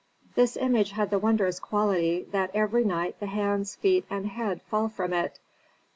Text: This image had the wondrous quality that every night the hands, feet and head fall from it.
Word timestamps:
This 0.33 0.57
image 0.57 0.93
had 0.93 1.11
the 1.11 1.19
wondrous 1.19 1.59
quality 1.59 2.23
that 2.31 2.49
every 2.55 2.83
night 2.83 3.19
the 3.19 3.27
hands, 3.27 3.75
feet 3.75 4.03
and 4.09 4.25
head 4.25 4.63
fall 4.63 4.89
from 4.89 5.13
it. 5.13 5.37